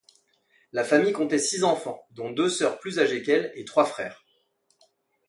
[0.71, 4.23] La famille comptait six enfants, dont deux sœurs plus âgées qu'elle, et trois frères.